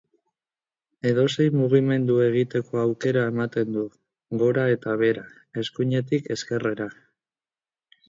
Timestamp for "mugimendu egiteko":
1.59-2.81